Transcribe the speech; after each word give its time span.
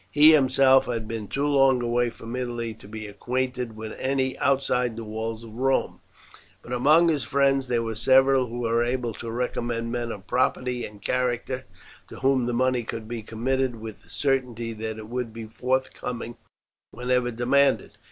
He 0.09 0.31
himself 0.33 0.87
had 0.87 1.07
been 1.07 1.27
too 1.27 1.45
long 1.45 1.79
away 1.83 2.09
from 2.09 2.35
Italy 2.35 2.73
to 2.73 2.87
be 2.87 3.05
acquainted 3.05 3.75
with 3.75 3.95
any 3.99 4.35
outside 4.39 4.95
the 4.95 5.03
walls 5.03 5.43
of 5.43 5.53
Rome; 5.53 5.99
but 6.63 6.73
among 6.73 7.07
his 7.09 7.23
friends 7.23 7.67
there 7.67 7.83
were 7.83 7.93
several 7.93 8.47
who 8.47 8.61
were 8.61 8.83
able 8.83 9.13
to 9.13 9.29
recommend 9.29 9.91
men 9.91 10.11
of 10.11 10.25
property 10.25 10.87
and 10.87 11.03
character 11.03 11.65
to 12.07 12.15
whom 12.15 12.47
the 12.47 12.51
money 12.51 12.81
could 12.83 13.07
be 13.07 13.21
committed 13.21 13.75
with 13.79 14.01
the 14.01 14.09
certainty 14.09 14.73
that 14.73 14.97
it 14.97 15.07
would 15.07 15.31
be 15.33 15.45
forthcoming 15.45 16.35
whenever 16.89 17.29
demanded. 17.29 17.91